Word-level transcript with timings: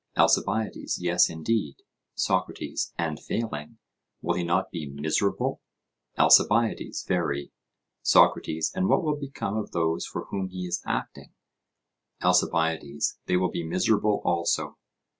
ALCIBIADES: 0.17 0.97
Yes, 0.99 1.29
indeed. 1.29 1.75
SOCRATES: 2.15 2.91
And 2.97 3.19
failing, 3.19 3.77
will 4.23 4.33
he 4.33 4.43
not 4.43 4.71
be 4.71 4.89
miserable? 4.89 5.61
ALCIBIADES: 6.17 7.05
Very. 7.07 7.51
SOCRATES: 8.01 8.71
And 8.73 8.87
what 8.87 9.03
will 9.03 9.15
become 9.19 9.57
of 9.57 9.73
those 9.73 10.07
for 10.07 10.25
whom 10.31 10.47
he 10.49 10.65
is 10.65 10.81
acting? 10.87 11.33
ALCIBIADES: 12.23 13.19
They 13.27 13.37
will 13.37 13.51
be 13.51 13.63
miserable 13.63 14.23
also. 14.25 14.79